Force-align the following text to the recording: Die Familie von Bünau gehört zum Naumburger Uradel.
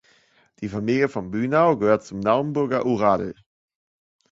Die 0.61 0.67
Familie 0.67 1.09
von 1.09 1.29
Bünau 1.29 1.77
gehört 1.77 2.03
zum 2.03 2.21
Naumburger 2.21 2.87
Uradel. 2.87 3.35